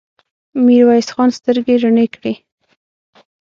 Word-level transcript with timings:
ميرويس 0.65 1.07
خان 1.13 1.29
سترګې 1.37 1.75
رڼې 1.83 2.05
کړې. 2.15 2.33